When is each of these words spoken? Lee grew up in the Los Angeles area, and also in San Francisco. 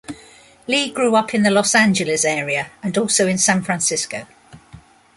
Lee 0.65 0.89
grew 0.91 1.15
up 1.15 1.31
in 1.35 1.43
the 1.43 1.51
Los 1.51 1.75
Angeles 1.75 2.25
area, 2.25 2.71
and 2.81 2.97
also 2.97 3.27
in 3.27 3.37
San 3.37 3.61
Francisco. 3.61 4.25